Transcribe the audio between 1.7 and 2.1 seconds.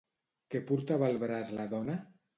dona?